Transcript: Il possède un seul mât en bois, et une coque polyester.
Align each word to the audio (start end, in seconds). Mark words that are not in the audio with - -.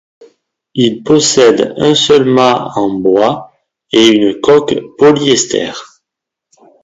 Il 0.73 1.03
possède 1.03 1.75
un 1.77 1.93
seul 1.93 2.25
mât 2.25 2.71
en 2.75 2.89
bois, 2.89 3.51
et 3.93 4.07
une 4.07 4.41
coque 4.41 4.75
polyester. 4.97 5.73